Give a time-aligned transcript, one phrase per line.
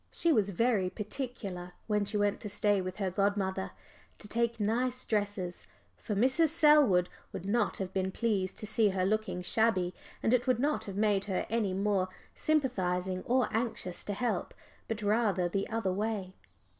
[0.09, 3.69] She was very particular when she went to stay with her godmother
[4.17, 6.47] to take nice dresses, for Mrs.
[6.47, 9.93] Selwood would not have been pleased to see her looking shabby,
[10.23, 14.55] and it would not have made her any more sympathising or anxious to help,
[14.87, 16.33] but rather the other way.